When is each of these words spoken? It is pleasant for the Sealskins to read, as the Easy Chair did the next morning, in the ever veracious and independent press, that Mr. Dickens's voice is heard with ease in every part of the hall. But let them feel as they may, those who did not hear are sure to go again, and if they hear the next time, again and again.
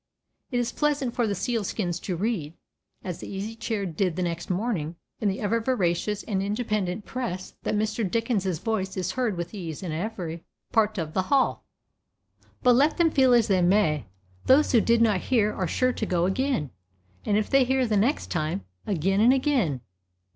It 0.51 0.59
is 0.59 0.71
pleasant 0.71 1.13
for 1.13 1.27
the 1.27 1.35
Sealskins 1.35 1.99
to 1.99 2.15
read, 2.15 2.55
as 3.03 3.19
the 3.19 3.27
Easy 3.27 3.55
Chair 3.55 3.85
did 3.85 4.15
the 4.15 4.23
next 4.23 4.49
morning, 4.49 4.95
in 5.19 5.29
the 5.29 5.39
ever 5.39 5.59
veracious 5.61 6.23
and 6.23 6.41
independent 6.41 7.05
press, 7.05 7.53
that 7.61 7.75
Mr. 7.75 8.09
Dickens's 8.09 8.57
voice 8.57 8.97
is 8.97 9.11
heard 9.11 9.37
with 9.37 9.53
ease 9.53 9.83
in 9.83 9.91
every 9.91 10.43
part 10.71 10.97
of 10.97 11.13
the 11.13 11.21
hall. 11.29 11.65
But 12.63 12.73
let 12.73 12.97
them 12.97 13.11
feel 13.11 13.31
as 13.35 13.47
they 13.47 13.61
may, 13.61 14.07
those 14.47 14.71
who 14.71 14.81
did 14.81 15.03
not 15.03 15.21
hear 15.21 15.53
are 15.53 15.67
sure 15.67 15.93
to 15.93 16.05
go 16.07 16.25
again, 16.25 16.71
and 17.23 17.37
if 17.37 17.47
they 17.51 17.63
hear 17.63 17.85
the 17.85 17.95
next 17.95 18.31
time, 18.31 18.65
again 18.87 19.21
and 19.21 19.31
again. 19.31 19.81